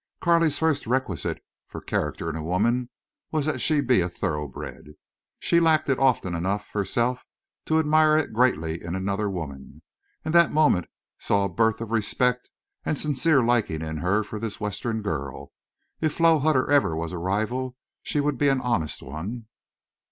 [0.19, 2.89] Carley's first requisite for character in a woman
[3.31, 4.95] was that she be a thoroughbred.
[5.37, 7.23] She lacked it often enough herself
[7.67, 9.83] to admire it greatly in another woman.
[10.25, 10.87] And that moment
[11.19, 12.49] saw a birth of respect
[12.83, 15.51] and sincere liking in her for this Western girl.
[15.99, 19.45] If Flo Hutter ever was a rival she would be an honest one.